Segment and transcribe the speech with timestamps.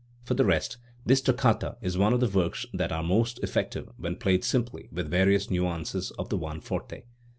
[0.23, 4.15] For the rest, this toccata is one of the works that are most effective when
[4.15, 7.03] played simply with various nu ances of the one forte.